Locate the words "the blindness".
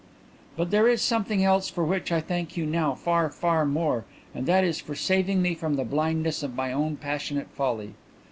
5.75-6.41